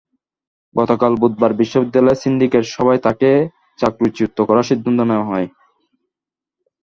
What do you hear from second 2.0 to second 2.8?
syndicate